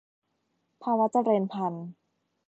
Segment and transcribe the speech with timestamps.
[0.83, 1.87] ภาวะเจริญพันธุ์